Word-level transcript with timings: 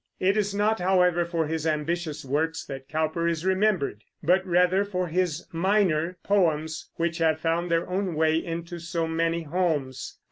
It 0.19 0.35
is 0.35 0.55
not, 0.55 0.79
however, 0.79 1.25
for 1.25 1.45
his 1.45 1.67
ambitious 1.67 2.25
works 2.25 2.65
that 2.65 2.89
Cowper 2.89 3.27
is 3.27 3.45
remembered, 3.45 4.03
but 4.23 4.43
rather 4.47 4.83
for 4.83 5.07
his 5.09 5.45
minor 5.51 6.17
poems, 6.23 6.89
which 6.95 7.19
have 7.19 7.39
found 7.39 7.69
their 7.69 7.87
own 7.87 8.15
way 8.15 8.43
into 8.43 8.79
so 8.79 9.05
many 9.07 9.43
homes. 9.43 10.17